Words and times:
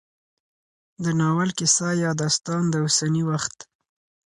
د 1.03 1.05
ناول 1.19 1.49
کيسه 1.59 1.87
يا 2.03 2.11
داستان 2.21 2.63
د 2.69 2.75
اوسني 2.85 3.23
وخت 3.31 3.57